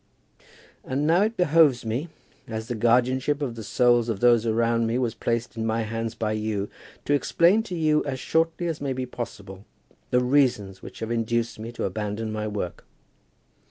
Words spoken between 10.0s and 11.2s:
the reasons which have